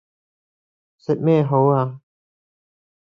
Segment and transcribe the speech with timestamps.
[0.97, 2.01] 食咩好啊